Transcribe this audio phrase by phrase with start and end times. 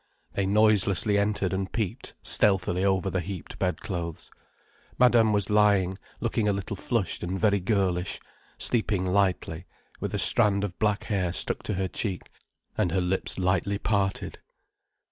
[0.33, 4.31] They noiselessly entered and peeped stealthily over the heaped bedclothes.
[4.97, 8.19] Madame was lying, looking a little flushed and very girlish,
[8.57, 9.67] sleeping lightly,
[9.99, 12.31] with a strand of black hair stuck to her cheek,
[12.75, 14.39] and her lips lightly parted.